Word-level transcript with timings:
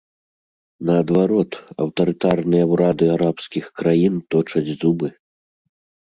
Наадварот, 0.89 1.51
аўтарытарныя 1.83 2.65
ўрады 2.71 3.05
арабскіх 3.15 3.65
краін 3.81 4.15
точаць 4.37 4.71
зубы. 4.85 5.07